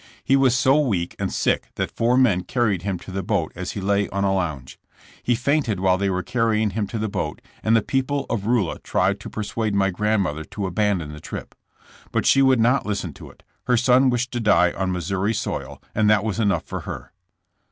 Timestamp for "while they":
5.79-6.09